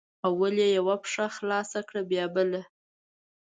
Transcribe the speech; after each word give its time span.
اول 0.27 0.53
یې 0.63 0.69
یوه 0.77 0.95
پښه 1.03 1.25
خلاصه 1.37 1.79
کړه 1.87 2.01
بیا 2.11 2.25
بله 2.35 2.61